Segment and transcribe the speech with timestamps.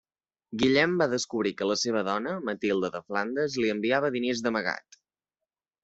[0.61, 5.03] Guillem va descobrir que la seva dona, Matilde de Flandes, li enviava diners d'amagat.